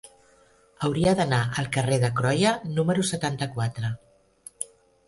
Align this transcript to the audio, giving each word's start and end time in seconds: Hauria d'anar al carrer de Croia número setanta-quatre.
Hauria 0.87 1.13
d'anar 1.19 1.41
al 1.63 1.69
carrer 1.77 2.01
de 2.05 2.11
Croia 2.21 2.55
número 2.79 3.07
setanta-quatre. 3.15 3.95